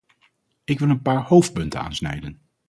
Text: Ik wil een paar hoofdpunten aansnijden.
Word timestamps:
Ik 0.63 0.79
wil 0.79 0.89
een 0.89 1.01
paar 1.01 1.23
hoofdpunten 1.27 1.79
aansnijden. 1.81 2.41